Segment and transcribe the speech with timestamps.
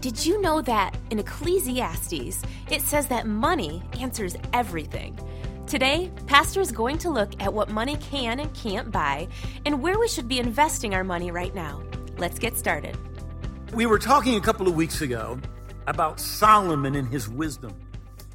[0.00, 5.18] Did you know that in Ecclesiastes it says that money answers everything?
[5.66, 9.28] Today, Pastor is going to look at what money can and can't buy
[9.66, 11.82] and where we should be investing our money right now.
[12.16, 12.96] Let's get started.
[13.74, 15.38] We were talking a couple of weeks ago
[15.86, 17.74] about Solomon and his wisdom.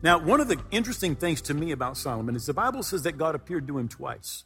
[0.04, 3.18] Now, one of the interesting things to me about Solomon is the Bible says that
[3.18, 4.44] God appeared to him twice.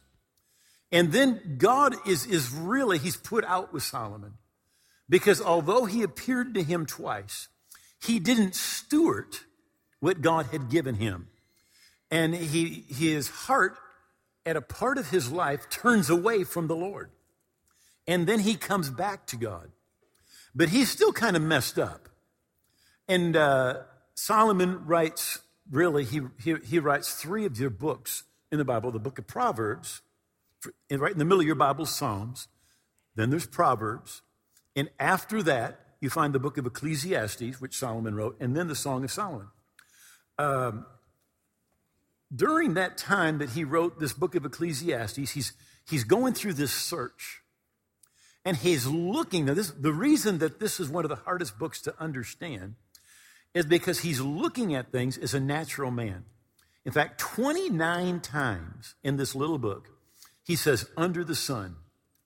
[0.90, 4.38] And then God is, is really, he's put out with Solomon.
[5.10, 7.48] Because although he appeared to him twice,
[8.00, 9.36] he didn't steward
[9.98, 11.28] what God had given him.
[12.10, 13.76] And he, his heart,
[14.46, 17.10] at a part of his life, turns away from the Lord.
[18.06, 19.70] And then he comes back to God.
[20.54, 22.08] But he's still kind of messed up.
[23.08, 23.80] And uh,
[24.14, 25.40] Solomon writes,
[25.70, 29.26] really, he, he, he writes three of your books in the Bible the book of
[29.26, 30.02] Proverbs,
[30.90, 32.46] right in the middle of your Bible, Psalms.
[33.16, 34.22] Then there's Proverbs.
[34.76, 38.74] And after that, you find the book of Ecclesiastes, which Solomon wrote, and then the
[38.74, 39.48] Song of Solomon.
[40.38, 40.86] Um,
[42.34, 45.52] during that time that he wrote this book of Ecclesiastes, he's,
[45.88, 47.42] he's going through this search.
[48.44, 51.82] And he's looking, now this, the reason that this is one of the hardest books
[51.82, 52.76] to understand
[53.52, 56.24] is because he's looking at things as a natural man.
[56.84, 59.88] In fact, 29 times in this little book,
[60.42, 61.76] he says, under the sun,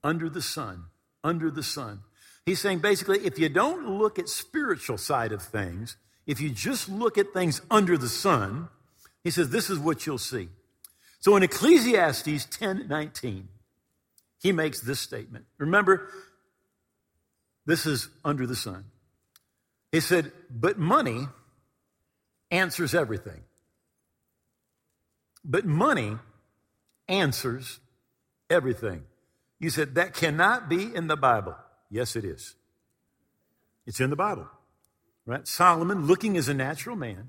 [0.05, 0.85] under the sun,
[1.25, 2.01] under the sun.
[2.47, 6.89] He's saying basically, if you don't look at spiritual side of things, if you just
[6.89, 8.69] look at things under the sun,
[9.23, 10.49] he says, this is what you'll see.
[11.21, 13.49] So in Ecclesiastes 10 19,
[14.43, 15.47] he makes this statement.
[15.57, 16.11] Remember,
[17.65, 18.85] this is under the sun.
[19.91, 21.29] He said, but money
[22.51, 23.41] answers everything.
[25.45, 26.19] But money
[27.09, 27.81] answers
[28.51, 29.05] everything.
[29.59, 31.57] You said, that cannot be in the Bible.
[31.91, 32.55] Yes, it is.
[33.87, 34.49] It's in the Bible,
[35.27, 35.47] right?
[35.47, 37.29] Solomon, looking as a natural man,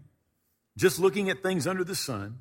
[0.78, 2.40] just looking at things under the sun,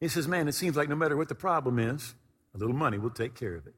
[0.00, 2.14] he says, Man, it seems like no matter what the problem is,
[2.54, 3.74] a little money will take care of it.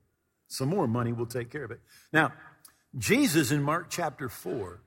[0.48, 1.80] Some more money will take care of it.
[2.12, 2.32] Now,
[2.96, 4.80] Jesus in Mark chapter 4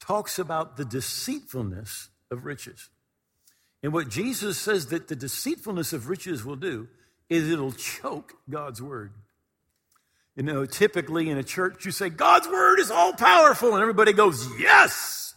[0.00, 2.90] talks about the deceitfulness of riches.
[3.82, 6.88] And what Jesus says that the deceitfulness of riches will do
[7.28, 9.12] is it'll choke God's word.
[10.36, 14.12] You know, typically in a church, you say, God's word is all powerful, and everybody
[14.12, 15.34] goes, Yes.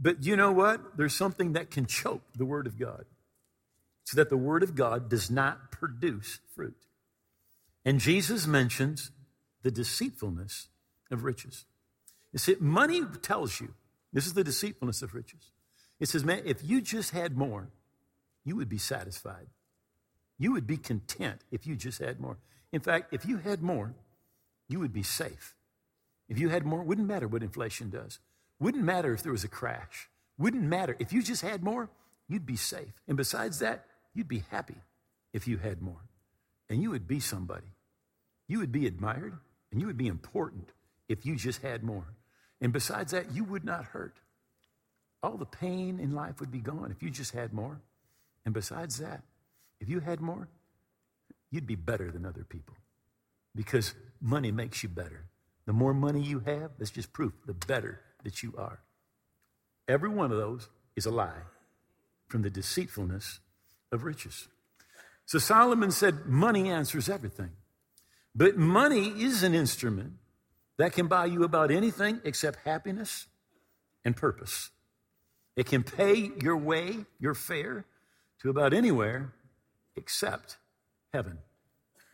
[0.00, 0.96] But you know what?
[0.96, 3.04] There's something that can choke the word of God
[4.04, 6.76] so that the word of God does not produce fruit.
[7.84, 9.12] And Jesus mentions
[9.62, 10.68] the deceitfulness
[11.12, 11.66] of riches.
[12.32, 13.74] You see, money tells you
[14.12, 15.50] this is the deceitfulness of riches.
[16.00, 17.70] It says, man, if you just had more,
[18.44, 19.46] you would be satisfied.
[20.38, 22.38] You would be content if you just had more.
[22.72, 23.94] In fact, if you had more,
[24.68, 25.54] you would be safe.
[26.28, 28.18] If you had more, it wouldn't matter what inflation does.
[28.58, 30.08] Wouldn't matter if there was a crash.
[30.38, 30.96] Wouldn't matter.
[30.98, 31.90] If you just had more,
[32.28, 32.92] you'd be safe.
[33.06, 33.84] And besides that,
[34.14, 34.76] you'd be happy
[35.32, 36.00] if you had more.
[36.70, 37.66] And you would be somebody.
[38.48, 39.34] You would be admired
[39.70, 40.68] and you would be important
[41.08, 42.06] if you just had more.
[42.60, 44.16] And besides that, you would not hurt.
[45.22, 47.80] All the pain in life would be gone if you just had more.
[48.44, 49.22] And besides that,
[49.80, 50.48] if you had more,
[51.52, 52.74] you'd be better than other people
[53.54, 55.26] because money makes you better.
[55.66, 58.80] The more money you have, that's just proof, the better that you are.
[59.86, 61.42] Every one of those is a lie
[62.26, 63.38] from the deceitfulness
[63.92, 64.48] of riches.
[65.26, 67.50] So Solomon said, Money answers everything.
[68.34, 70.14] But money is an instrument
[70.78, 73.26] that can buy you about anything except happiness
[74.04, 74.70] and purpose.
[75.54, 77.84] It can pay your way, your fare
[78.40, 79.34] to about anywhere
[79.96, 80.56] except
[81.12, 81.38] heaven.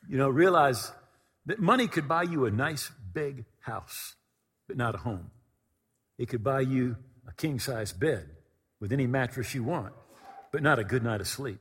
[0.08, 0.90] You know, realize
[1.46, 4.16] that money could buy you a nice big house,
[4.66, 5.30] but not a home.
[6.18, 6.96] It could buy you
[7.28, 8.28] a king size bed
[8.80, 9.92] with any mattress you want,
[10.50, 11.60] but not a good night of sleep.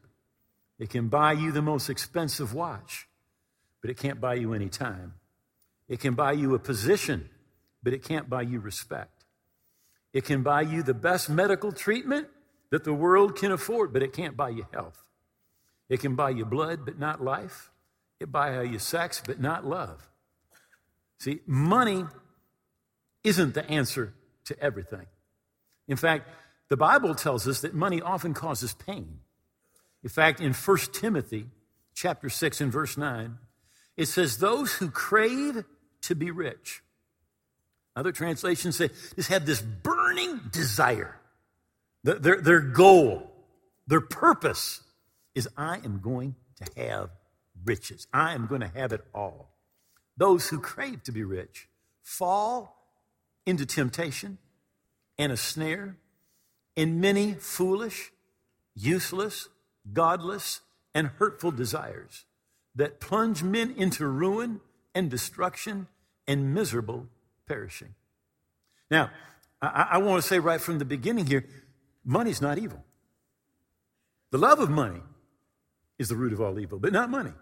[0.79, 3.07] It can buy you the most expensive watch,
[3.81, 5.13] but it can't buy you any time.
[5.87, 7.29] It can buy you a position,
[7.83, 9.25] but it can't buy you respect.
[10.11, 12.27] It can buy you the best medical treatment
[12.71, 15.03] that the world can afford, but it can't buy you health.
[15.89, 17.71] It can buy you blood, but not life.
[18.19, 20.07] It buy you sex, but not love.
[21.19, 22.05] See, money
[23.23, 24.13] isn't the answer
[24.45, 25.05] to everything.
[25.87, 26.29] In fact,
[26.69, 29.19] the Bible tells us that money often causes pain.
[30.03, 31.47] In fact, in 1 Timothy
[31.93, 33.37] chapter 6 and verse 9,
[33.95, 35.63] it says, Those who crave
[36.03, 36.81] to be rich.
[37.95, 41.19] Other translations say, just have this burning desire.
[42.03, 43.31] Their, their goal,
[43.87, 44.81] their purpose
[45.37, 47.11] is I am going to have
[47.63, 48.07] riches.
[48.11, 49.51] I am going to have it all.
[50.17, 51.69] Those who crave to be rich
[52.01, 52.75] fall
[53.45, 54.39] into temptation
[55.19, 55.95] and a snare,
[56.75, 58.11] and many foolish,
[58.75, 59.47] useless,
[59.93, 60.61] godless,
[60.93, 62.25] and hurtful desires
[62.75, 64.59] that plunge men into ruin
[64.93, 65.87] and destruction
[66.27, 67.07] and miserable
[67.47, 67.93] perishing.
[68.89, 69.11] Now,
[69.61, 71.45] I, I want to say right from the beginning here
[72.03, 72.83] money's not evil.
[74.31, 75.01] The love of money
[75.97, 77.33] is the root of all evil, but not money.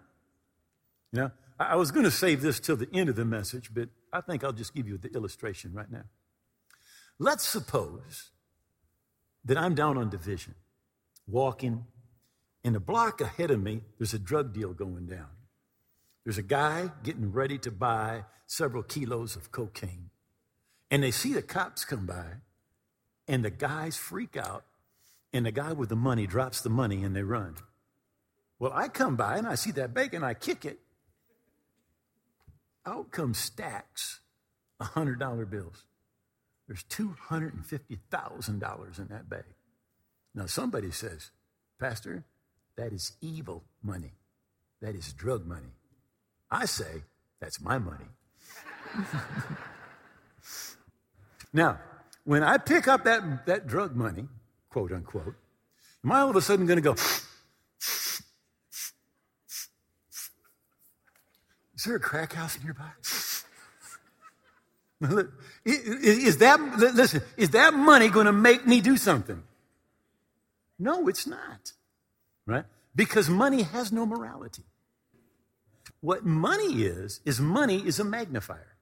[1.12, 3.88] You know, I, was going to save this till the end of the message, but
[4.12, 6.04] I think I'll just give you the illustration right now.
[7.18, 8.30] Let's suppose
[9.44, 10.54] that I'm down on division,
[11.26, 11.86] walking,
[12.64, 15.28] and a block ahead of me, there's a drug deal going down.
[16.24, 20.10] There's a guy getting ready to buy several kilos of cocaine.
[20.90, 22.26] And they see the cops come by,
[23.28, 24.64] and the guys freak out,
[25.32, 27.56] and the guy with the money drops the money and they run.
[28.58, 30.80] Well, I come by and I see that bacon, I kick it.
[32.86, 34.20] Out come stacks
[34.80, 35.84] of $100 bills.
[36.66, 39.44] There's $250,000 in that bag.
[40.34, 41.30] Now, somebody says,
[41.78, 42.24] Pastor,
[42.76, 44.14] that is evil money.
[44.80, 45.74] That is drug money.
[46.50, 47.02] I say,
[47.40, 48.06] that's my money.
[51.52, 51.78] now,
[52.24, 54.26] when I pick up that, that drug money,
[54.68, 55.36] quote unquote,
[56.04, 56.94] am I all of a sudden going to go,
[61.74, 62.90] is there a crack house nearby?
[65.64, 66.60] is that,
[66.94, 69.42] listen, is that money going to make me do something?
[70.78, 71.72] No, it's not
[72.46, 72.64] right?
[72.94, 74.62] Because money has no morality.
[76.00, 78.76] What money is, is money is a magnifier.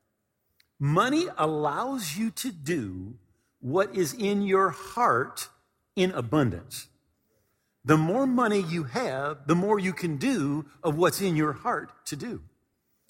[0.78, 3.14] Money allows you to do
[3.60, 5.48] what is in your heart
[5.96, 6.88] in abundance.
[7.84, 11.90] The more money you have, the more you can do of what's in your heart
[12.06, 12.42] to do.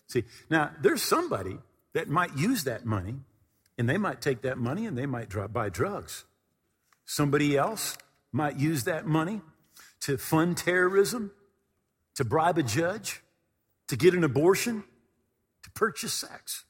[0.09, 1.59] See, now there's somebody
[1.93, 3.17] that might use that money
[3.79, 6.25] and they might take that money and they might buy drugs.
[7.05, 7.97] Somebody else
[8.33, 9.41] might use that money
[10.01, 11.33] to fund terrorism,
[12.15, 13.23] to bribe a judge,
[13.89, 14.85] to get an abortion,
[15.63, 16.65] to purchase sex.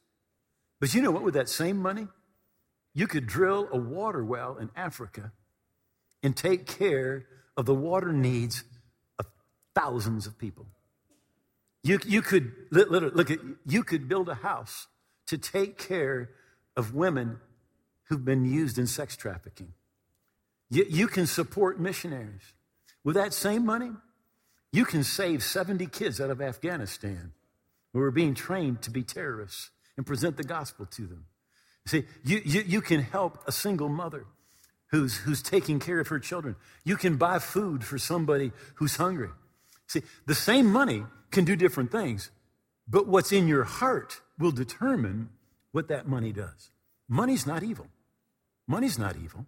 [0.81, 1.23] But you know what?
[1.23, 2.09] With that same money,
[2.95, 5.33] you could drill a water well in Africa
[6.23, 7.27] and take care
[7.57, 8.65] of the water needs
[9.19, 9.27] of
[9.75, 10.67] thousands of people.
[11.85, 14.87] You, you could look at you could build a house
[15.27, 16.31] to take care
[16.77, 17.39] of women
[18.09, 19.75] who've been used in sex trafficking.
[20.71, 22.53] You, you can support missionaries.
[23.05, 23.91] With that same money,
[24.73, 27.33] you can save 70 kids out of Afghanistan
[27.93, 31.27] who are being trained to be terrorists and present the gospel to them.
[31.87, 34.25] See, you, you, you can help a single mother
[34.87, 36.57] who's, who's taking care of her children.
[36.83, 39.29] You can buy food for somebody who's hungry.
[39.87, 41.05] See, the same money
[41.35, 42.31] can do different things,
[42.89, 45.29] but what's in your heart will determine
[45.73, 46.71] what that money does.
[47.09, 47.87] Money's not evil.
[48.67, 49.45] Money's not evil,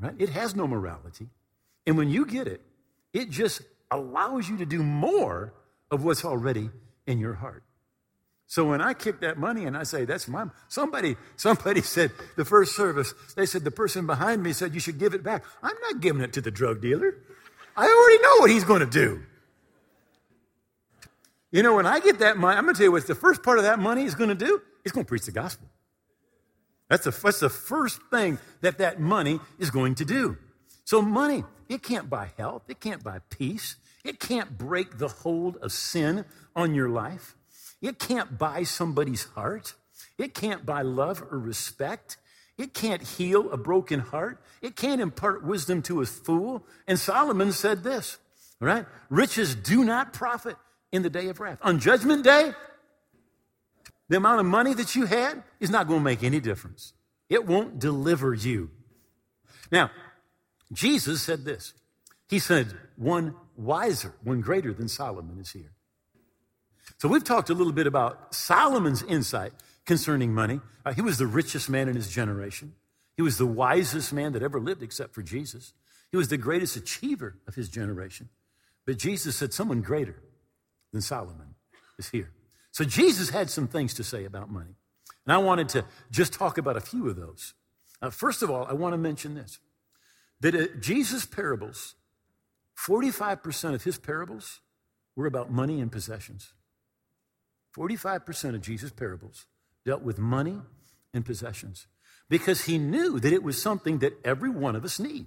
[0.00, 0.14] right?
[0.18, 1.28] It has no morality.
[1.86, 2.60] And when you get it,
[3.12, 5.52] it just allows you to do more
[5.90, 6.70] of what's already
[7.06, 7.62] in your heart.
[8.46, 12.44] So when I kick that money and I say, that's my, somebody, somebody said the
[12.44, 15.44] first service, they said the person behind me said you should give it back.
[15.62, 17.14] I'm not giving it to the drug dealer.
[17.76, 19.22] I already know what he's going to do.
[21.52, 23.42] You know, when I get that money, I'm going to tell you what the first
[23.42, 24.62] part of that money is going to do.
[24.84, 25.68] It's going to preach the gospel.
[26.88, 30.38] That's the, that's the first thing that that money is going to do.
[30.84, 35.58] So, money, it can't buy health, it can't buy peace, it can't break the hold
[35.58, 36.24] of sin
[36.56, 37.36] on your life,
[37.80, 39.74] it can't buy somebody's heart,
[40.18, 42.16] it can't buy love or respect.
[42.58, 44.40] It can't heal a broken heart.
[44.60, 46.66] It can't impart wisdom to a fool.
[46.86, 48.18] And Solomon said this,
[48.60, 48.84] right?
[49.08, 50.56] Riches do not profit
[50.92, 51.58] in the day of wrath.
[51.62, 52.52] On judgment day,
[54.08, 56.92] the amount of money that you had is not going to make any difference.
[57.28, 58.70] It won't deliver you.
[59.70, 59.90] Now,
[60.72, 61.72] Jesus said this.
[62.28, 65.72] He said, one wiser, one greater than Solomon is here.
[66.98, 69.52] So we've talked a little bit about Solomon's insight
[69.84, 70.60] concerning money.
[70.84, 72.74] Uh, he was the richest man in his generation.
[73.16, 75.72] He was the wisest man that ever lived except for Jesus.
[76.10, 78.28] He was the greatest achiever of his generation.
[78.84, 80.22] But Jesus said someone greater
[80.92, 81.54] than Solomon
[81.98, 82.30] is here.
[82.70, 84.74] So Jesus had some things to say about money.
[85.26, 87.54] And I wanted to just talk about a few of those.
[88.00, 89.58] Uh, first of all, I want to mention this
[90.40, 91.94] that uh, Jesus' parables,
[92.76, 94.60] 45% of his parables
[95.14, 96.52] were about money and possessions.
[97.76, 99.46] 45% of Jesus' parables
[99.84, 100.60] dealt with money
[101.14, 101.86] and possessions
[102.28, 105.26] because he knew that it was something that every one of us need.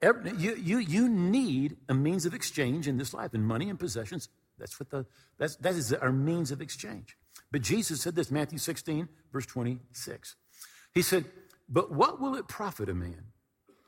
[0.00, 3.78] Every, you, you, you need a means of exchange in this life, and money and
[3.78, 4.28] possessions,
[4.58, 5.06] that's what the,
[5.38, 7.16] that's, that is our means of exchange.
[7.50, 10.36] But Jesus said this, Matthew 16, verse 26.
[10.94, 11.24] He said,
[11.68, 13.24] But what will it profit a man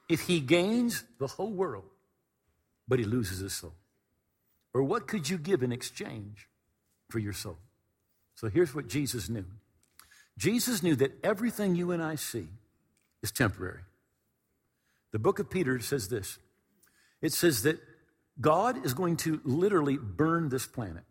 [0.09, 1.85] if he gains the whole world,
[2.88, 3.75] but he loses his soul?
[4.73, 6.49] Or what could you give in exchange
[7.09, 7.59] for your soul?
[8.35, 9.45] So here's what Jesus knew
[10.38, 12.49] Jesus knew that everything you and I see
[13.23, 13.81] is temporary.
[15.12, 16.38] The book of Peter says this
[17.21, 17.81] it says that
[18.40, 21.05] God is going to literally burn this planet.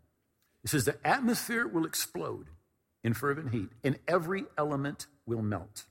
[0.64, 2.46] It says the atmosphere will explode
[3.02, 5.84] in fervent heat, and every element will melt.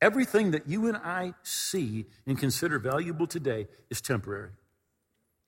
[0.00, 4.50] Everything that you and I see and consider valuable today is temporary.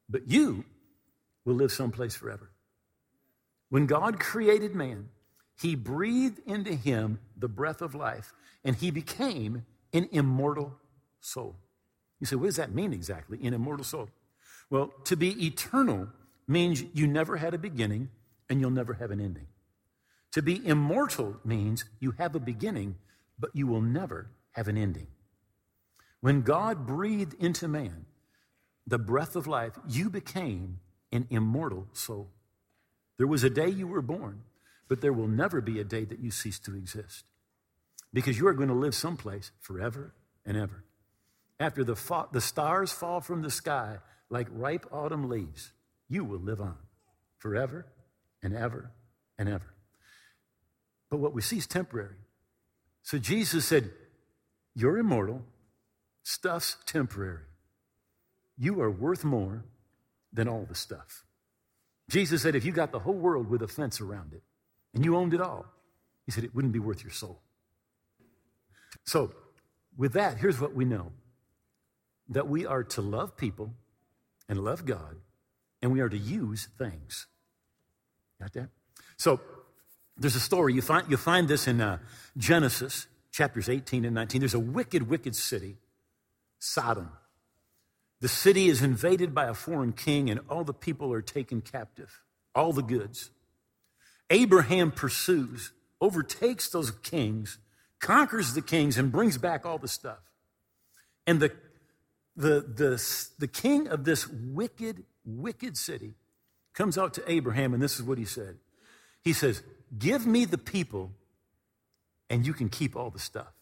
[0.08, 0.64] But you
[1.44, 2.50] will live someplace forever.
[3.70, 5.08] When God created man,
[5.60, 8.32] he breathed into him the breath of life,
[8.64, 10.76] and he became an immortal
[11.20, 11.56] soul.
[12.20, 14.08] You say, what does that mean exactly, an immortal soul?
[14.70, 16.08] Well, to be eternal
[16.46, 18.10] means you never had a beginning
[18.48, 19.46] and you'll never have an ending.
[20.32, 22.96] To be immortal means you have a beginning,
[23.38, 25.06] but you will never have an ending.
[26.20, 28.06] When God breathed into man
[28.86, 30.80] the breath of life, you became
[31.12, 32.30] an immortal soul.
[33.16, 34.42] There was a day you were born,
[34.88, 37.24] but there will never be a day that you cease to exist
[38.12, 40.84] because you are going to live someplace forever and ever.
[41.60, 43.98] After the, fa- the stars fall from the sky
[44.30, 45.72] like ripe autumn leaves,
[46.08, 46.76] you will live on
[47.38, 47.86] forever
[48.42, 48.90] and ever
[49.38, 49.74] and ever.
[51.10, 52.16] But what we see is temporary.
[53.02, 53.90] So Jesus said,
[54.74, 55.42] You're immortal,
[56.22, 57.44] stuff's temporary.
[58.56, 59.64] You are worth more
[60.32, 61.24] than all the stuff.
[62.10, 64.42] Jesus said, If you got the whole world with a fence around it
[64.94, 65.66] and you owned it all,
[66.28, 67.40] he said, it wouldn't be worth your soul.
[69.06, 69.32] So,
[69.96, 71.10] with that, here's what we know
[72.28, 73.74] that we are to love people
[74.48, 75.16] and love God,
[75.82, 77.26] and we are to use things.
[78.40, 78.68] Got that?
[79.16, 79.40] So,
[80.16, 80.74] there's a story.
[80.74, 81.98] You find, you find this in uh,
[82.36, 84.40] Genesis chapters 18 and 19.
[84.40, 85.76] There's a wicked, wicked city,
[86.58, 87.10] Sodom.
[88.20, 92.20] The city is invaded by a foreign king, and all the people are taken captive,
[92.54, 93.30] all the goods.
[94.28, 97.58] Abraham pursues, overtakes those kings,
[98.00, 100.18] conquers the kings, and brings back all the stuff.
[101.28, 101.52] And the,
[102.38, 106.14] the, the, the king of this wicked, wicked city
[106.72, 108.56] comes out to Abraham, and this is what he said.
[109.22, 109.62] He says,
[109.98, 111.10] Give me the people,
[112.30, 113.52] and you can keep all the stuff.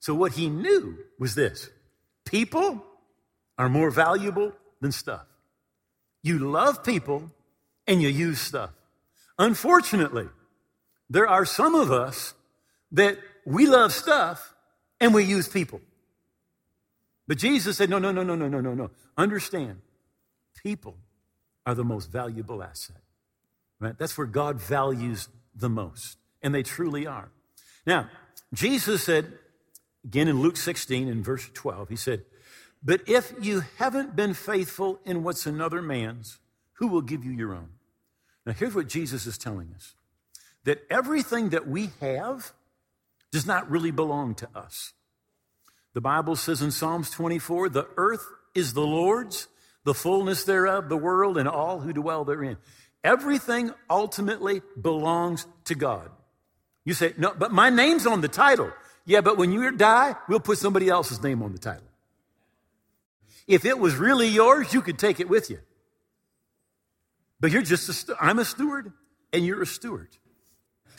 [0.00, 1.70] So, what he knew was this
[2.26, 2.84] people
[3.56, 5.24] are more valuable than stuff.
[6.22, 7.30] You love people,
[7.86, 8.70] and you use stuff.
[9.38, 10.28] Unfortunately,
[11.08, 12.34] there are some of us
[12.92, 14.54] that we love stuff
[15.00, 15.80] and we use people.
[17.26, 18.90] But Jesus said, no, no, no, no, no, no, no, no.
[19.16, 19.80] Understand,
[20.62, 20.96] people
[21.64, 23.00] are the most valuable asset.
[23.80, 23.96] Right?
[23.98, 26.18] That's where God values the most.
[26.42, 27.30] And they truly are.
[27.86, 28.08] Now,
[28.52, 29.32] Jesus said,
[30.04, 32.24] again in Luke 16 in verse 12, he said,
[32.82, 36.38] But if you haven't been faithful in what's another man's,
[36.74, 37.70] who will give you your own?
[38.44, 39.94] Now, here's what Jesus is telling us
[40.64, 42.52] that everything that we have
[43.32, 44.92] does not really belong to us.
[45.94, 49.48] The Bible says in Psalms 24, the earth is the Lord's,
[49.84, 52.56] the fullness thereof, the world, and all who dwell therein.
[53.04, 56.08] Everything ultimately belongs to God.
[56.84, 58.72] You say, no, but my name's on the title.
[59.04, 61.82] Yeah, but when you die, we'll put somebody else's name on the title.
[63.46, 65.58] If it was really yours, you could take it with you.
[67.40, 68.92] But you're just a, st- I'm a steward
[69.32, 70.08] and you're a steward.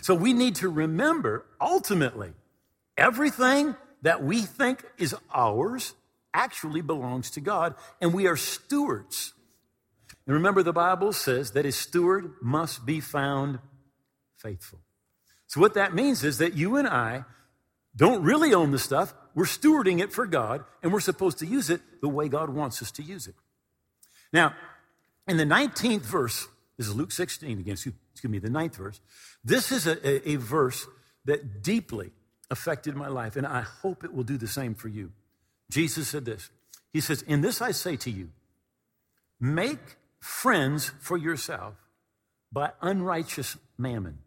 [0.01, 2.33] So we need to remember ultimately
[2.97, 5.95] everything that we think is ours
[6.33, 9.33] actually belongs to God and we are stewards
[10.25, 13.59] and remember, the Bible says that a steward must be found
[14.37, 14.79] faithful.
[15.47, 17.25] So, what that means is that you and I
[17.95, 19.13] don't really own the stuff.
[19.35, 22.81] We're stewarding it for God, and we're supposed to use it the way God wants
[22.81, 23.35] us to use it.
[24.31, 24.53] Now,
[25.27, 27.93] in the 19th verse, this is Luke 16 again, excuse
[28.23, 28.99] me, the ninth verse.
[29.43, 30.87] This is a, a, a verse
[31.25, 32.11] that deeply
[32.53, 35.11] affected my life, and I hope it will do the same for you.
[35.69, 36.51] Jesus said this
[36.93, 38.29] He says, In this I say to you,
[39.39, 41.73] make friends for yourself
[42.51, 44.19] by unrighteous mammon.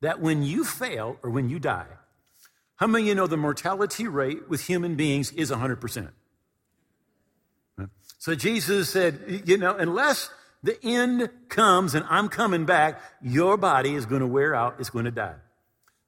[0.00, 1.92] That when you fail or when you die,
[2.76, 6.08] how many of you know the mortality rate with human beings is 100%?
[8.18, 10.30] So Jesus said, you know, unless
[10.62, 14.90] the end comes and I'm coming back, your body is going to wear out, it's
[14.90, 15.34] going to die.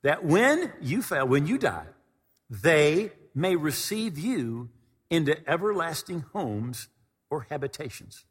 [0.02, 1.87] That when you fail, when you die,
[2.50, 4.68] they may receive you
[5.11, 6.88] into everlasting homes
[7.30, 8.25] or habitations.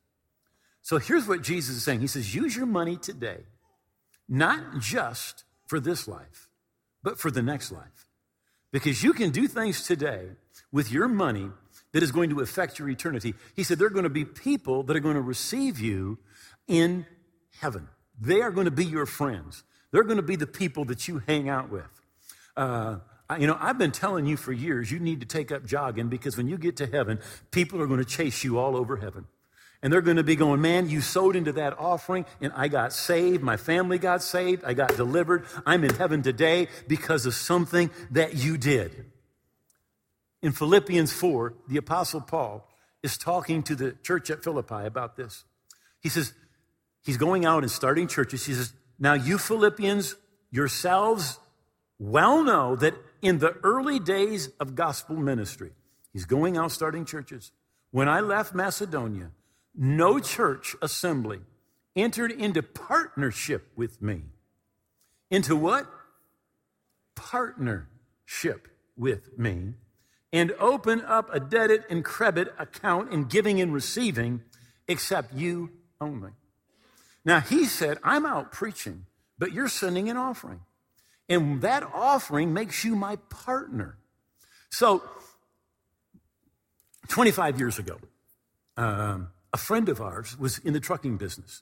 [0.81, 3.43] So here's what Jesus is saying He says, use your money today,
[4.27, 6.49] not just for this life,
[7.03, 8.07] but for the next life.
[8.71, 10.29] Because you can do things today
[10.71, 11.49] with your money
[11.91, 13.33] that is going to affect your eternity.
[13.55, 16.19] He said there are going to be people that are going to receive you
[16.67, 17.05] in
[17.59, 17.89] heaven.
[18.19, 19.63] They are going to be your friends.
[19.91, 22.01] They're going to be the people that you hang out with.
[22.55, 22.97] Uh,
[23.39, 26.35] you know, I've been telling you for years you need to take up jogging because
[26.37, 27.19] when you get to heaven,
[27.51, 29.25] people are going to chase you all over heaven.
[29.83, 32.93] And they're going to be going, man, you sowed into that offering and I got
[32.93, 33.41] saved.
[33.41, 34.63] My family got saved.
[34.63, 35.45] I got delivered.
[35.65, 39.05] I'm in heaven today because of something that you did.
[40.41, 42.67] In Philippians 4, the Apostle Paul
[43.01, 45.45] is talking to the church at Philippi about this.
[45.99, 46.33] He says,
[47.03, 48.45] he's going out and starting churches.
[48.45, 50.15] He says, Now you Philippians
[50.51, 51.39] yourselves
[51.97, 52.93] well know that
[53.23, 55.71] in the early days of gospel ministry,
[56.13, 57.51] he's going out starting churches.
[57.89, 59.31] When I left Macedonia,
[59.75, 61.39] no church assembly
[61.95, 64.21] entered into partnership with me.
[65.31, 65.87] Into what?
[67.15, 69.73] Partnership with me.
[70.31, 74.43] And open up a debit and credit account in giving and receiving,
[74.87, 76.31] except you only.
[77.23, 79.05] Now, he said, I'm out preaching,
[79.37, 80.61] but you're sending an offering.
[81.29, 83.97] And that offering makes you my partner.
[84.69, 85.03] So,
[87.09, 87.97] 25 years ago,
[88.77, 91.61] um, a friend of ours was in the trucking business.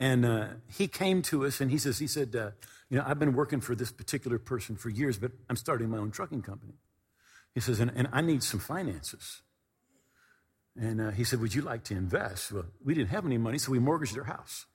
[0.00, 2.50] And uh, he came to us and he says, he said, uh,
[2.90, 5.98] you know, I've been working for this particular person for years, but I'm starting my
[5.98, 6.74] own trucking company.
[7.54, 9.42] He says, and, and I need some finances.
[10.78, 12.50] And uh, he said, would you like to invest?
[12.52, 14.66] Well, we didn't have any money, so we mortgaged our house.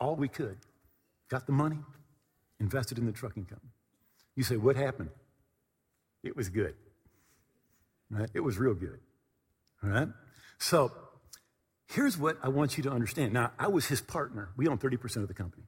[0.00, 0.58] All we could.
[1.28, 1.78] Got the money,
[2.60, 3.72] invested in the trucking company.
[4.36, 5.10] You say, what happened?
[6.22, 6.74] It was good.
[8.10, 8.30] Right?
[8.32, 9.00] It was real good.
[9.82, 10.08] All right?
[10.58, 10.92] So
[11.88, 13.32] here's what I want you to understand.
[13.32, 14.50] Now, I was his partner.
[14.56, 15.64] We own 30% of the company.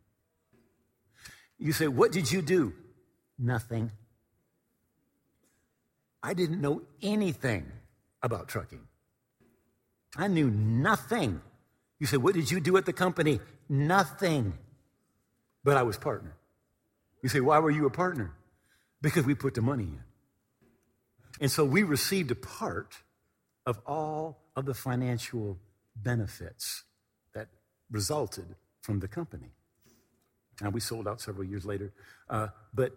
[1.59, 2.73] You say, What did you do?
[3.39, 3.91] Nothing.
[6.23, 7.71] I didn't know anything
[8.23, 8.87] about trucking.
[10.17, 11.41] I knew nothing.
[11.99, 13.41] You say, What did you do at the company?
[13.69, 14.55] Nothing.
[15.63, 16.35] But I was partner.
[17.23, 18.33] You say, Why were you a partner?
[19.03, 20.01] Because we put the money in.
[21.41, 22.99] And so we received a part
[23.67, 25.59] of all of the financial
[25.97, 26.85] benefits
[27.35, 27.49] that
[27.91, 29.53] resulted from the company.
[30.61, 31.93] Now, we sold out several years later.
[32.29, 32.93] Uh, but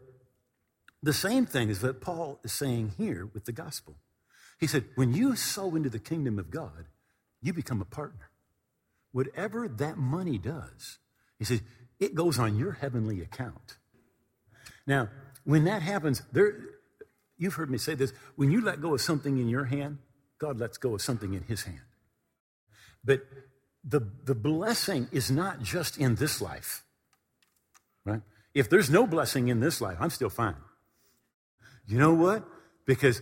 [1.02, 3.96] the same thing is that Paul is saying here with the gospel.
[4.60, 6.86] He said, when you sow into the kingdom of God,
[7.42, 8.30] you become a partner.
[9.12, 11.00] Whatever that money does,
[11.38, 11.62] he said,
[12.00, 13.78] it goes on your heavenly account.
[14.88, 15.10] Now,
[15.44, 16.56] when that happens, there,
[17.38, 20.00] you've heard me say this when you let go of something in your hand,
[20.40, 21.82] God lets go of something in his hand.
[23.04, 23.22] But
[23.84, 26.84] the, the blessing is not just in this life,
[28.06, 28.22] right?
[28.54, 30.56] If there's no blessing in this life, I'm still fine.
[31.86, 32.46] You know what?
[32.86, 33.22] Because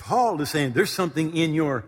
[0.00, 1.84] Paul is saying there's something in your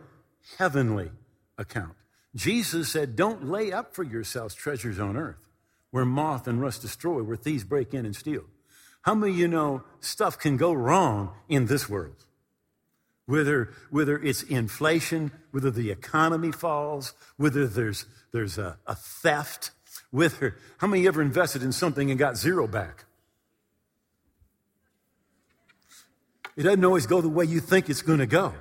[0.58, 1.10] heavenly
[1.58, 1.94] account.
[2.36, 5.48] Jesus said, Don't lay up for yourselves treasures on earth
[5.90, 8.44] where moth and rust destroy, where thieves break in and steal.
[9.02, 12.24] How many of you know stuff can go wrong in this world?
[13.26, 19.70] whether, whether it's inflation, whether the economy falls, whether there's, there's a, a theft,
[20.10, 23.04] whether, how many ever invested in something and got zero back?
[26.56, 28.54] It doesn't always go the way you think it's going to go.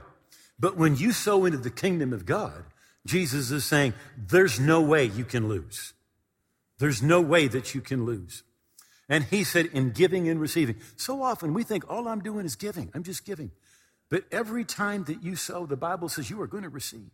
[0.60, 2.64] But when you sow into the kingdom of God,
[3.06, 5.94] Jesus is saying, there's no way you can lose.
[6.78, 8.44] There's no way that you can lose.
[9.10, 10.78] And he said, in giving and receiving.
[10.96, 12.92] So often we think all I'm doing is giving.
[12.94, 13.52] I'm just giving.
[14.10, 17.10] But every time that you sow, the Bible says you are going to receive.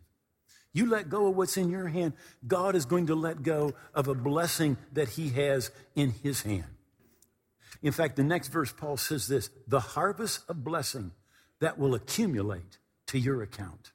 [0.72, 2.12] You let go of what's in your hand,
[2.46, 6.66] God is going to let go of a blessing that He has in His hand.
[7.82, 11.12] In fact, the next verse, Paul says this the harvest of blessing
[11.60, 12.78] that will accumulate
[13.08, 13.92] to your account.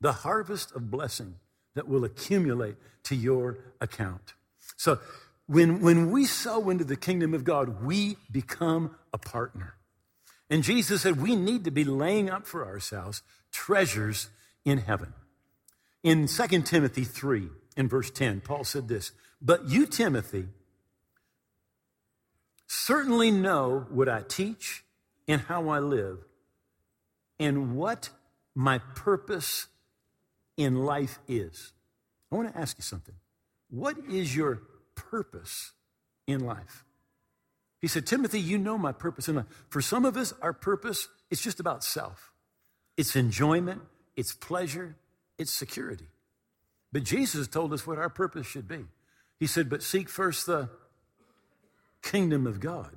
[0.00, 1.36] The harvest of blessing
[1.74, 4.34] that will accumulate to your account.
[4.76, 4.98] So
[5.46, 9.74] when, when we sow into the kingdom of God, we become a partner.
[10.50, 14.28] And Jesus said we need to be laying up for ourselves treasures
[14.64, 15.12] in heaven.
[16.02, 20.48] In 2 Timothy 3, in verse 10, Paul said this But you, Timothy,
[22.74, 24.84] certainly know what I teach
[25.28, 26.18] and how I live
[27.38, 28.10] and what
[28.54, 29.66] my purpose
[30.56, 31.72] in life is.
[32.30, 33.14] I want to ask you something.
[33.70, 34.62] What is your
[34.94, 35.72] purpose
[36.26, 36.84] in life?
[37.80, 39.46] He said, Timothy, you know my purpose in life.
[39.68, 42.32] For some of us, our purpose is just about self.
[42.96, 43.82] It's enjoyment,
[44.16, 44.96] it's pleasure,
[45.38, 46.06] it's security.
[46.92, 48.84] But Jesus told us what our purpose should be.
[49.40, 50.70] He said, But seek first the
[52.04, 52.96] kingdom of God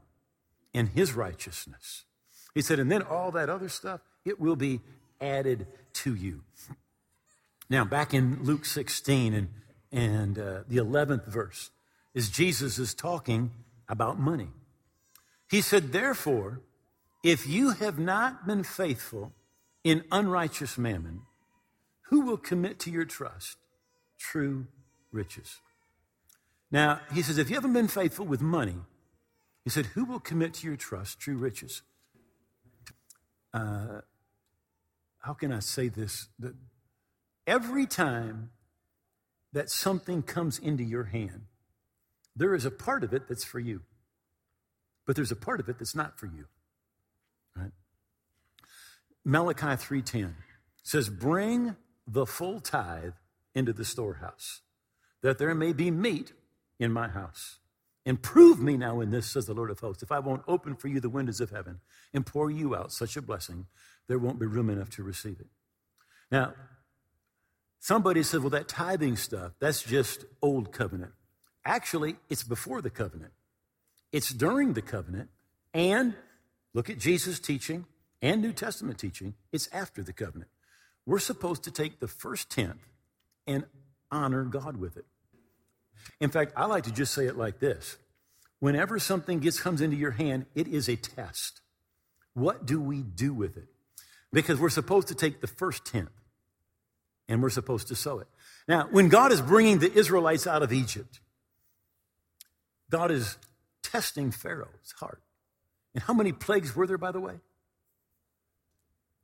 [0.73, 2.03] and his righteousness.
[2.53, 4.81] He said, and then all that other stuff, it will be
[5.21, 6.43] added to you.
[7.69, 9.49] Now, back in Luke 16 and,
[9.91, 11.71] and uh, the 11th verse,
[12.13, 13.51] is Jesus is talking
[13.87, 14.49] about money.
[15.49, 16.61] He said, Therefore,
[17.23, 19.33] if you have not been faithful
[19.83, 21.21] in unrighteous mammon,
[22.09, 23.57] who will commit to your trust
[24.17, 24.67] true
[25.11, 25.57] riches?
[26.71, 28.77] Now, he says, if you haven't been faithful with money,
[29.67, 31.81] he said, who will commit to your trust true riches?
[33.53, 33.99] Uh,
[35.19, 36.29] how can I say this?
[36.39, 36.55] That
[37.45, 38.51] every time
[39.51, 41.47] that something comes into your hand,
[42.33, 43.81] there is a part of it that's for you,
[45.05, 46.45] but there's a part of it that's not for you.
[47.53, 47.73] Right?
[49.25, 50.37] Malachi 3:10
[50.81, 51.75] says, "Bring
[52.07, 53.15] the full tithe
[53.53, 54.61] into the storehouse,
[55.19, 56.31] that there may be meat
[56.79, 57.59] in my house.
[58.07, 60.77] And prove me now in this, says the Lord of hosts, if I won't open
[60.77, 61.81] for you the windows of heaven
[62.13, 63.67] and pour you out such a blessing,
[64.07, 65.49] there won't be room enough to receive it."
[66.31, 66.55] Now,
[67.79, 71.15] somebody said, "Well, that tithing stuff, that's just old covenant."
[71.65, 73.33] Actually, it's before the covenant,
[74.13, 75.29] it's during the covenant,
[75.73, 76.15] and
[76.73, 77.87] look at Jesus' teaching
[78.21, 80.49] and New Testament teaching, it's after the covenant.
[81.05, 82.87] We're supposed to take the first tenth
[83.45, 83.67] and
[84.09, 85.07] honor God with it.
[86.19, 87.97] In fact, I like to just say it like this
[88.59, 91.61] whenever something gets comes into your hand, it is a test.
[92.33, 93.67] What do we do with it?
[94.31, 96.09] Because we're supposed to take the first tenth
[97.27, 98.27] and we're supposed to sow it.
[98.67, 101.19] Now, when God is bringing the Israelites out of Egypt,
[102.89, 103.37] God is
[103.81, 105.21] testing Pharaoh's heart.
[105.93, 107.39] And how many plagues were there, by the way?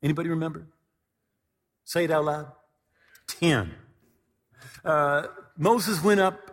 [0.02, 0.68] Anybody remember?
[1.84, 2.52] Say it out loud.
[3.28, 3.74] Ten.
[4.84, 6.53] Uh, Moses went up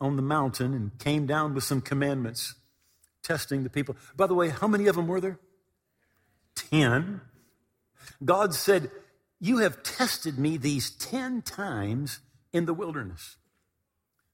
[0.00, 2.54] on the mountain and came down with some commandments,
[3.22, 3.96] testing the people.
[4.16, 5.38] By the way, how many of them were there?
[6.54, 7.20] Ten.
[8.24, 8.90] God said,
[9.40, 12.20] You have tested me these ten times
[12.52, 13.36] in the wilderness.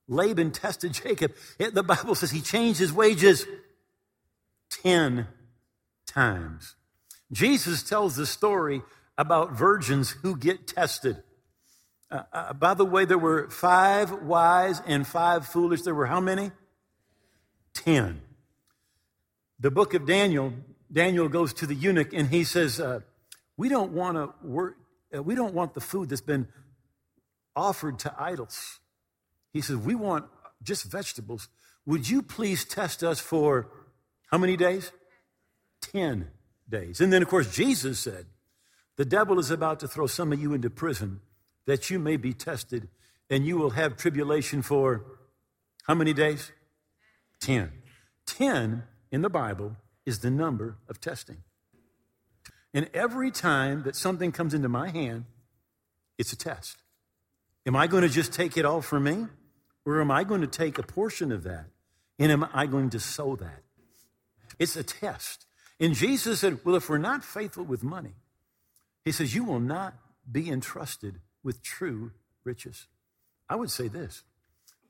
[0.07, 1.33] Laban tested Jacob.
[1.59, 3.47] The Bible says he changed his wages
[4.83, 5.27] 10
[6.07, 6.77] times.
[7.33, 8.83] Jesus tells the story
[9.17, 11.23] about virgins who get tested.
[12.15, 15.83] Uh, uh, by the way, there were five wise and five foolish.
[15.83, 16.53] There were how many?
[17.75, 18.21] Ten.
[19.59, 20.53] The book of Daniel,
[20.93, 23.01] Daniel goes to the eunuch and he says, uh,
[23.57, 24.77] "We don't want to work.
[25.15, 26.47] Uh, we don't want the food that's been
[27.57, 28.79] offered to idols."
[29.55, 30.27] He says, We want
[30.63, 31.49] just vegetables.
[31.87, 33.69] Would you please test us for
[34.31, 34.93] how many days?
[35.81, 36.29] 10
[36.69, 37.01] days.
[37.01, 38.27] And then, of course, Jesus said,
[38.97, 41.21] The devil is about to throw some of you into prison
[41.67, 42.89] that you may be tested,
[43.31, 45.05] and you will have tribulation for
[45.87, 46.53] how many days?
[47.41, 47.73] 10.
[48.27, 51.39] 10 in the Bible is the number of testing.
[52.73, 55.25] And every time that something comes into my hand,
[56.19, 56.79] it's a test.
[57.67, 59.27] Am I going to just take it all for me?
[59.87, 61.67] Or am I going to take a portion of that
[62.19, 63.63] and am I going to sow that?
[64.59, 65.47] It's a test.
[65.81, 68.15] And Jesus said, Well, if we're not faithful with money,
[69.05, 69.95] he says, You will not
[70.31, 72.11] be entrusted with true
[72.43, 72.89] riches.
[73.49, 74.25] I would say this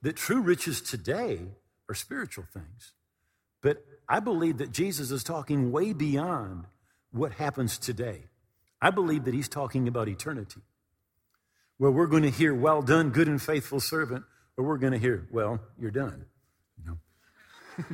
[0.01, 1.41] that true riches today
[1.89, 2.93] are spiritual things.
[3.63, 6.65] But I believe that Jesus is talking way beyond
[7.11, 8.25] what happens today.
[8.81, 10.61] I believe that he's talking about eternity,
[11.79, 14.25] where we're going to hear, Well done, good and faithful servant
[14.57, 16.25] or we're going to hear, well, you're done.
[16.79, 16.99] You
[17.81, 17.85] know?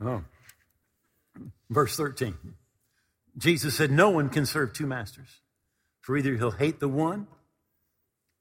[0.08, 0.24] oh.
[1.70, 2.36] Verse 13.
[3.36, 5.40] Jesus said, No one can serve two masters,
[6.04, 7.26] for either he'll hate the one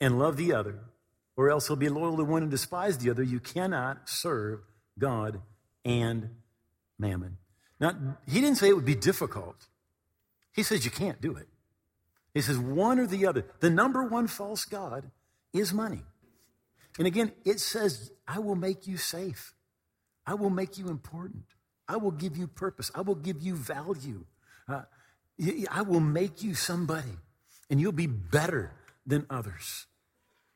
[0.02, 0.80] and love the other,
[1.38, 3.23] or else he'll be loyal to one and despise the other.
[3.23, 4.60] You cannot serve
[4.99, 5.41] God
[5.86, 6.30] and
[6.99, 7.38] mammon.
[7.80, 9.56] Now, he didn't say it would be difficult.
[10.52, 11.47] He says you can't do it.
[12.34, 13.45] He says one or the other.
[13.62, 15.10] The number one false God
[15.54, 16.02] is money.
[16.97, 19.54] And again, it says, I will make you safe.
[20.28, 21.45] I will make you important.
[21.88, 22.91] I will give you purpose.
[22.93, 24.26] I will give you value.
[24.67, 24.82] Uh,
[25.71, 27.17] I will make you somebody,
[27.73, 28.71] and you'll be better
[29.03, 29.88] than others.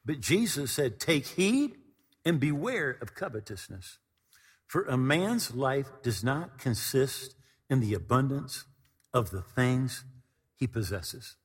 [0.06, 1.72] But Jesus said, Take heed
[2.24, 3.98] and beware of covetousness.
[4.68, 7.34] For a man's life does not consist
[7.72, 8.66] in the abundance
[9.16, 10.06] of the things
[10.58, 11.38] he possesses.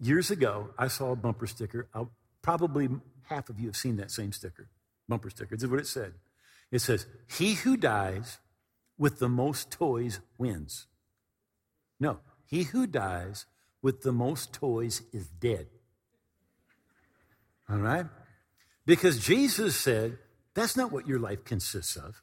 [0.00, 1.86] Years ago, I saw a bumper sticker.
[1.92, 2.88] I'll, probably
[3.24, 4.70] half of you have seen that same sticker,
[5.06, 5.54] bumper sticker.
[5.54, 6.14] This is what it said.
[6.72, 7.04] It says,
[7.36, 8.38] He who dies
[8.96, 10.86] with the most toys wins.
[12.00, 13.44] No, he who dies
[13.82, 15.68] with the most toys is dead.
[17.68, 18.06] All right?
[18.86, 20.18] Because Jesus said
[20.54, 22.20] That's not what your life consists of.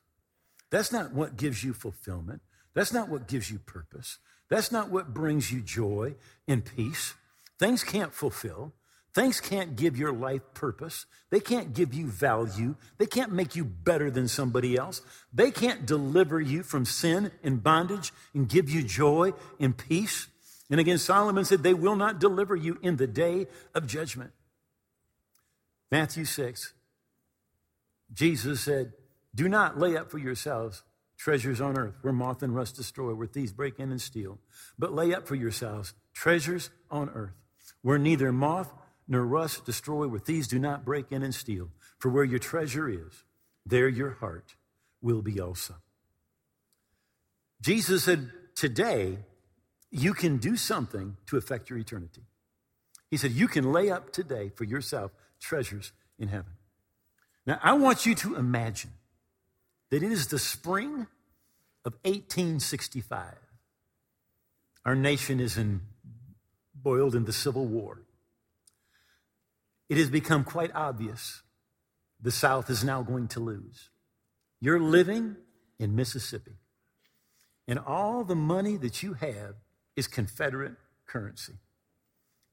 [0.70, 2.42] That's not what gives you fulfillment.
[2.74, 4.18] That's not what gives you purpose.
[4.50, 6.16] That's not what brings you joy
[6.46, 7.14] and peace.
[7.58, 8.74] Things can't fulfill.
[9.14, 11.06] Things can't give your life purpose.
[11.30, 12.76] They can't give you value.
[12.98, 15.02] They can't make you better than somebody else.
[15.34, 20.28] They can't deliver you from sin and bondage and give you joy and peace.
[20.70, 24.32] And again, Solomon said, they will not deliver you in the day of judgment.
[25.92, 26.74] Matthew 6,
[28.14, 28.94] Jesus said,
[29.34, 30.84] Do not lay up for yourselves
[31.18, 34.40] treasures on earth where moth and rust destroy, where thieves break in and steal,
[34.78, 37.34] but lay up for yourselves treasures on earth
[37.86, 38.74] where neither moth
[39.08, 41.70] nor rust destroy, where thieves do not break in and steal.
[42.00, 43.24] For where your treasure is,
[43.64, 44.56] there your heart
[45.04, 45.76] will be also.
[47.62, 49.20] Jesus said, Today,
[49.96, 52.24] you can do something to affect your eternity.
[53.10, 56.52] He said, You can lay up today for yourself treasures in heaven.
[57.46, 58.92] Now, I want you to imagine
[59.92, 61.08] that it is the spring
[61.86, 63.36] of 1865.
[64.86, 65.82] Our nation is in,
[66.74, 68.02] boiled in the Civil War.
[69.88, 71.42] It has become quite obvious
[72.20, 73.90] the South is now going to lose.
[74.60, 75.38] You're living
[75.80, 76.58] in Mississippi,
[77.68, 79.56] and all the money that you have
[79.96, 81.54] is Confederate currency.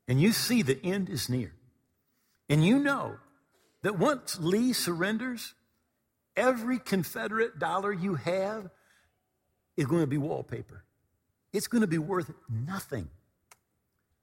[0.09, 1.52] And you see the end is near.
[2.48, 3.16] And you know
[3.83, 5.55] that once Lee surrenders,
[6.37, 8.70] every Confederate dollar you have
[9.76, 10.85] is going to be wallpaper.
[11.52, 13.09] It's going to be worth nothing.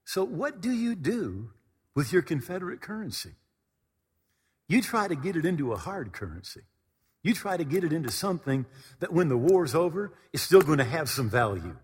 [0.05, 1.51] So, what do you do
[1.95, 3.36] with your Confederate currency?
[4.67, 6.62] You try to get it into a hard currency.
[7.21, 8.65] You try to get it into something
[8.99, 11.75] that when the war's over is still going to have some value.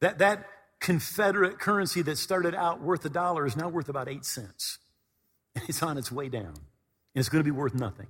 [0.00, 0.46] That, that
[0.80, 4.78] Confederate currency that started out worth a dollar is now worth about eight cents.
[5.54, 6.54] And it's on its way down.
[6.54, 8.06] And it's going to be worth nothing.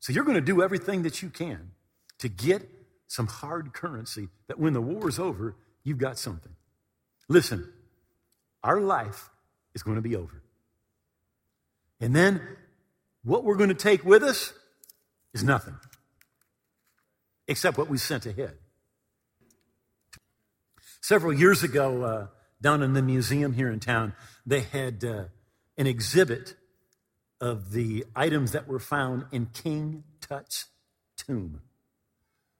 [0.00, 1.70] So you're going to do everything that you can
[2.18, 2.68] to get
[3.08, 6.52] some hard currency that when the war is over, you've got something.
[7.28, 7.72] Listen,
[8.62, 9.30] our life
[9.74, 10.42] is going to be over.
[12.00, 12.40] And then
[13.24, 14.52] what we're going to take with us
[15.32, 15.76] is nothing
[17.48, 18.56] except what we sent ahead.
[21.06, 22.26] Several years ago, uh,
[22.60, 24.12] down in the museum here in town,
[24.44, 25.26] they had uh,
[25.78, 26.56] an exhibit
[27.40, 30.66] of the items that were found in King Tut's
[31.16, 31.60] tomb.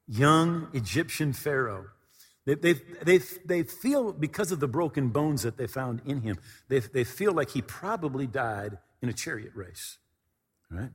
[0.06, 1.86] Young Egyptian Pharaoh.
[2.44, 6.38] They, they, they, they feel, because of the broken bones that they found in him,
[6.68, 9.98] they, they feel like he probably died in a chariot race.
[10.70, 10.90] Right?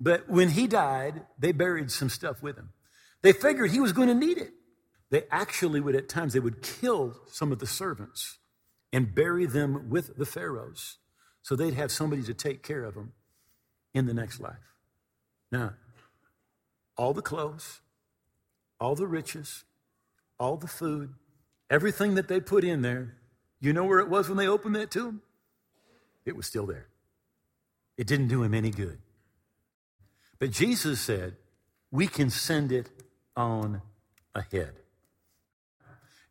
[0.00, 2.70] But when he died, they buried some stuff with him.
[3.20, 4.54] They figured he was going to need it.
[5.10, 8.38] They actually would, at times, they would kill some of the servants
[8.92, 10.98] and bury them with the pharaohs
[11.42, 13.12] so they'd have somebody to take care of them
[13.92, 14.74] in the next life.
[15.50, 15.74] Now,
[16.96, 17.80] all the clothes,
[18.78, 19.64] all the riches,
[20.38, 21.14] all the food,
[21.68, 23.16] everything that they put in there,
[23.60, 25.22] you know where it was when they opened that tomb?
[26.24, 26.86] It was still there.
[27.96, 28.98] It didn't do him any good.
[30.38, 31.36] But Jesus said,
[31.90, 32.88] we can send it
[33.36, 33.82] on
[34.34, 34.74] ahead.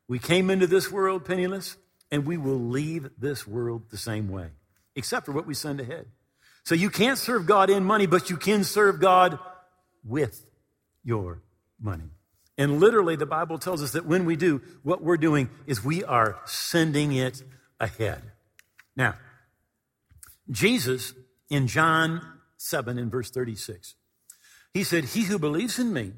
[0.10, 1.78] We came into this world penniless,
[2.12, 4.50] and we will leave this world the same way
[4.96, 6.08] except for what we send ahead.
[6.64, 9.40] So you can't serve God in money, but you can serve God
[10.04, 10.50] with
[11.04, 11.42] your
[11.80, 12.12] money.
[12.58, 16.04] And literally, the Bible tells us that when we do, what we're doing is we
[16.04, 17.42] are sending it
[17.80, 18.22] ahead.
[18.96, 19.16] Now,
[20.52, 21.14] Jesus
[21.50, 22.22] in John
[22.58, 23.96] 7 in verse 36,
[24.74, 26.12] he said, He who believes in me,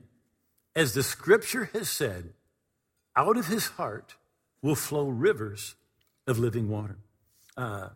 [0.75, 2.33] as the scripture has said,
[3.21, 4.15] out of his heart
[4.63, 5.75] will flow rivers
[6.25, 6.97] of living water.
[7.55, 7.89] Uh,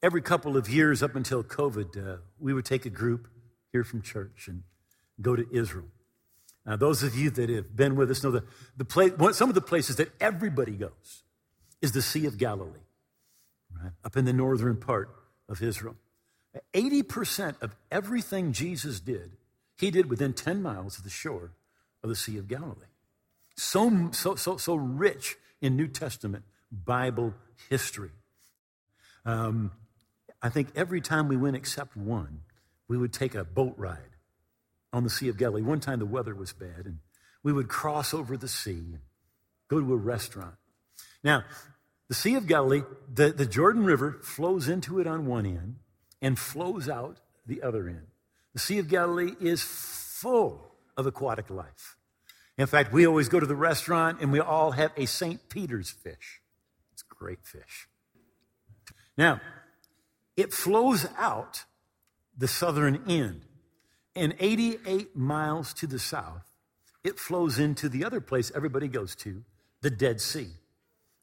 [0.00, 3.26] every couple of years up until COVID, uh, we would take a group
[3.72, 4.62] here from church and
[5.20, 5.88] go to Israel.
[6.64, 8.44] Now, those of you that have been with us know that
[8.76, 11.24] the place, some of the places that everybody goes
[11.82, 12.86] is the Sea of Galilee,
[13.82, 13.92] right?
[14.04, 15.08] up in the northern part
[15.48, 15.96] of Israel.
[16.74, 19.32] 80% of everything Jesus did,
[19.76, 21.52] he did within 10 miles of the shore
[22.02, 22.86] of the Sea of Galilee.
[23.58, 27.34] So, so, so, so rich in New Testament Bible
[27.68, 28.12] history.
[29.24, 29.72] Um,
[30.40, 32.42] I think every time we went except one,
[32.86, 33.98] we would take a boat ride
[34.92, 35.62] on the Sea of Galilee.
[35.62, 36.98] One time the weather was bad, and
[37.42, 39.00] we would cross over the sea and
[39.66, 40.54] go to a restaurant.
[41.24, 41.42] Now,
[42.06, 45.76] the Sea of Galilee, the, the Jordan River flows into it on one end
[46.22, 48.06] and flows out the other end.
[48.54, 51.97] The Sea of Galilee is full of aquatic life.
[52.58, 55.48] In fact, we always go to the restaurant and we all have a St.
[55.48, 56.42] Peter's fish.
[56.92, 57.88] It's great fish.
[59.16, 59.40] Now,
[60.36, 61.64] it flows out
[62.36, 63.42] the southern end.
[64.16, 66.44] And 88 miles to the south,
[67.04, 69.44] it flows into the other place everybody goes to,
[69.80, 70.48] the Dead Sea,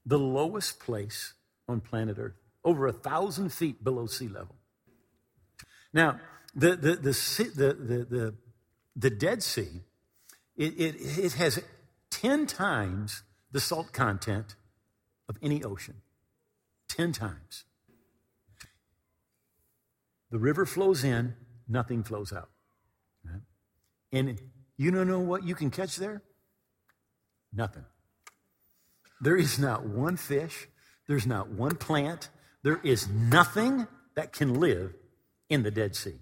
[0.05, 1.33] the lowest place
[1.67, 4.55] on planet Earth, over a thousand feet below sea level.
[5.93, 6.21] Now,
[6.55, 8.35] the, the, the, the, the, the,
[8.95, 9.81] the Dead Sea,
[10.57, 11.61] it, it, it has
[12.11, 14.55] 10 times the salt content
[15.27, 15.95] of any ocean.
[16.89, 17.65] 10 times.
[20.31, 21.35] The river flows in,
[21.67, 22.49] nothing flows out.
[23.23, 23.41] Right?
[24.11, 24.39] And
[24.77, 26.21] you don't know what you can catch there?
[27.53, 27.85] Nothing.
[29.21, 30.67] There is not one fish,
[31.07, 32.29] there's not one plant,
[32.63, 34.93] there is nothing that can live
[35.49, 36.15] in the Dead Sea.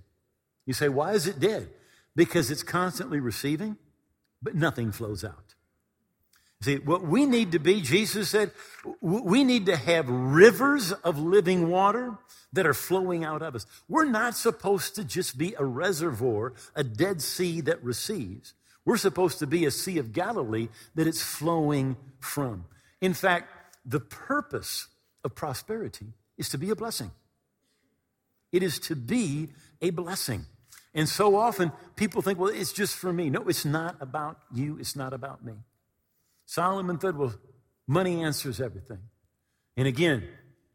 [0.65, 1.69] You say, why is it dead?
[2.15, 3.77] Because it's constantly receiving,
[4.43, 5.55] but nothing flows out.
[6.61, 8.51] See, what we need to be, Jesus said,
[9.01, 12.17] we need to have rivers of living water
[12.53, 13.65] that are flowing out of us.
[13.89, 18.53] We're not supposed to just be a reservoir, a dead sea that receives.
[18.85, 22.65] We're supposed to be a Sea of Galilee that it's flowing from.
[23.01, 23.49] In fact,
[23.85, 24.87] the purpose
[25.23, 27.11] of prosperity is to be a blessing.
[28.51, 29.49] It is to be
[29.81, 30.45] a blessing.
[30.93, 33.29] And so often people think, well, it's just for me.
[33.29, 34.77] No, it's not about you.
[34.79, 35.53] It's not about me.
[36.45, 37.33] Solomon said, well,
[37.87, 38.99] money answers everything.
[39.75, 40.27] And again,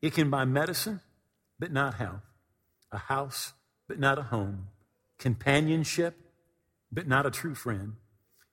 [0.03, 1.01] it can buy medicine,
[1.59, 2.23] but not health,
[2.91, 3.53] a house,
[3.87, 4.69] but not a home,
[5.19, 6.17] companionship,
[6.91, 7.95] but not a true friend.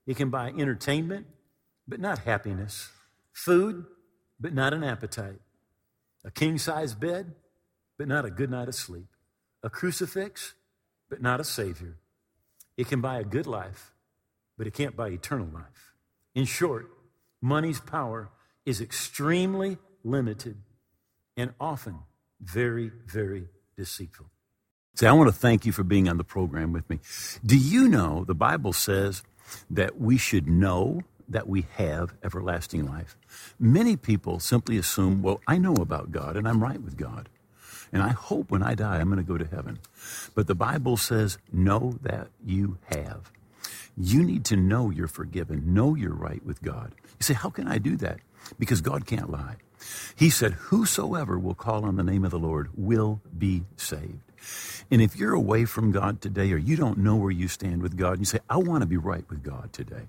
[0.05, 1.25] It can buy entertainment,
[1.87, 2.89] but not happiness,
[3.33, 3.85] food,
[4.39, 5.39] but not an appetite,
[6.23, 7.33] a king size bed,
[7.97, 9.07] but not a good night of sleep,
[9.63, 10.53] a crucifix,
[11.15, 11.95] but not a savior.
[12.75, 13.93] It can buy a good life,
[14.57, 15.93] but it can't buy eternal life.
[16.33, 16.91] In short,
[17.41, 18.31] money's power
[18.65, 20.57] is extremely limited
[21.37, 21.99] and often
[22.41, 23.45] very, very
[23.77, 24.25] deceitful.
[24.95, 26.99] Say, I want to thank you for being on the program with me.
[27.45, 29.23] Do you know the Bible says
[29.69, 30.99] that we should know
[31.29, 33.15] that we have everlasting life?
[33.57, 37.29] Many people simply assume, well, I know about God and I'm right with God.
[37.95, 39.79] And I hope when I die, I'm going to go to heaven.
[40.35, 43.31] But the Bible says, know that you have.
[43.95, 46.93] You need to know you're forgiven, know you're right with God.
[47.03, 48.19] You say, How can I do that?
[48.59, 49.55] Because God can't lie.
[50.13, 54.19] He said, Whosoever will call on the name of the Lord will be saved.
[54.91, 57.95] And if you're away from God today or you don't know where you stand with
[57.95, 60.07] God, and you say, I want to be right with God today.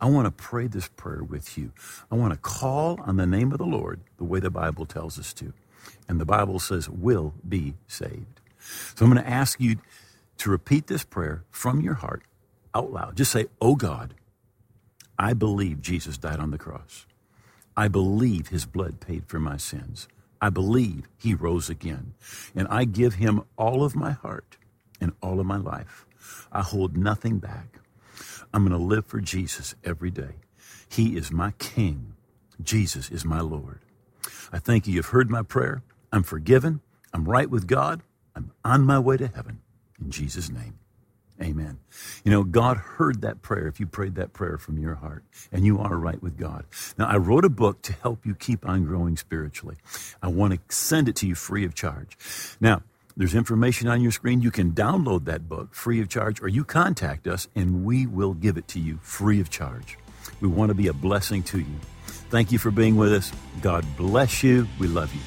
[0.00, 1.70] I want to pray this prayer with you.
[2.10, 5.16] I want to call on the name of the Lord the way the Bible tells
[5.16, 5.52] us to.
[6.08, 8.40] And the Bible says, will be saved.
[8.94, 9.76] So I'm going to ask you
[10.38, 12.22] to repeat this prayer from your heart
[12.74, 13.16] out loud.
[13.16, 14.14] Just say, Oh God,
[15.18, 17.06] I believe Jesus died on the cross.
[17.76, 20.08] I believe his blood paid for my sins.
[20.40, 22.14] I believe he rose again.
[22.54, 24.56] And I give him all of my heart
[25.00, 26.06] and all of my life.
[26.50, 27.78] I hold nothing back.
[28.52, 30.36] I'm going to live for Jesus every day.
[30.88, 32.14] He is my King.
[32.62, 33.80] Jesus is my Lord.
[34.52, 34.94] I thank you.
[34.94, 35.82] You've heard my prayer.
[36.12, 36.80] I'm forgiven.
[37.12, 38.02] I'm right with God.
[38.34, 39.60] I'm on my way to heaven.
[40.00, 40.78] In Jesus' name.
[41.42, 41.78] Amen.
[42.22, 45.64] You know, God heard that prayer if you prayed that prayer from your heart and
[45.64, 46.66] you are right with God.
[46.98, 49.76] Now, I wrote a book to help you keep on growing spiritually.
[50.22, 52.18] I want to send it to you free of charge.
[52.60, 52.82] Now,
[53.16, 54.42] there's information on your screen.
[54.42, 58.34] You can download that book free of charge or you contact us and we will
[58.34, 59.96] give it to you free of charge.
[60.40, 61.80] We want to be a blessing to you.
[62.30, 63.32] Thank you for being with us.
[63.60, 64.68] God bless you.
[64.78, 65.20] We love you.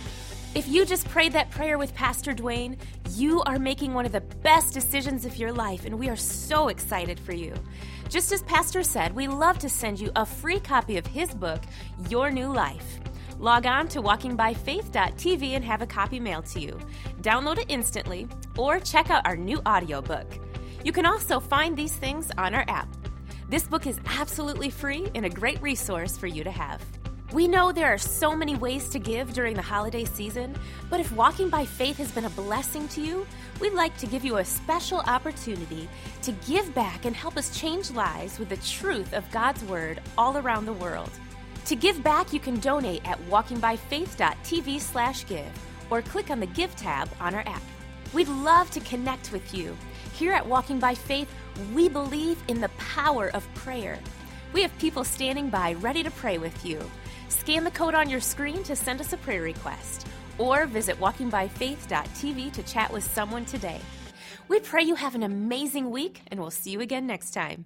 [0.56, 2.78] If you just prayed that prayer with Pastor Duane,
[3.12, 6.70] you are making one of the best decisions of your life, and we are so
[6.70, 7.54] excited for you.
[8.08, 11.62] Just as Pastor said, we love to send you a free copy of his book,
[12.10, 13.00] Your New Life.
[13.39, 16.80] Log on to walkingbyfaith.tv and have a copy mailed to you.
[17.22, 20.28] Download it instantly or check out our new audiobook.
[20.86, 22.88] You can also find these things on our app.
[23.54, 26.82] This book is absolutely free and a great resource for you to have.
[27.34, 30.56] We know there are so many ways to give during the holiday season,
[30.89, 33.28] but if walking by faith has been a blessing to you,
[33.62, 35.88] we'd like to give you a special opportunity
[36.24, 40.38] to give back and help us change lives with the truth of God's Word all
[40.38, 41.12] around the world.
[41.66, 45.51] To give back, you can donate at walkingbyfaith.tv/give
[45.91, 47.62] or click on the Give tab on our app.
[48.14, 49.78] We'd love to connect with you.
[50.14, 51.28] Here at Walking by Faith,
[51.74, 53.97] we believe in the power of prayer.
[54.53, 56.80] We have people standing by ready to pray with you.
[57.30, 60.05] Scan the code on your screen to send us a prayer request,
[60.38, 63.82] or visit walkingbyfaith.tv to chat with someone today.
[64.47, 67.66] We pray you have an amazing week, and we'll see you again next time.